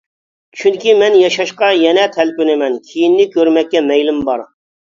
[0.61, 4.47] چۈنكى مەن ياشاشقا يەنە تەلپۈنىمەن، كېيىننى كۆرمەككە مەيلىم بار.